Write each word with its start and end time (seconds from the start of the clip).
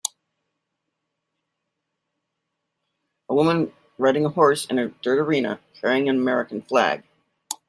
A 3.29 3.35
woman 3.35 3.71
riding 3.99 4.25
a 4.25 4.29
horse 4.29 4.65
in 4.65 4.79
a 4.79 4.87
dirt 4.87 5.19
arena, 5.19 5.59
carrying 5.79 6.09
an 6.09 6.15
American 6.15 6.63
flag. 6.63 7.03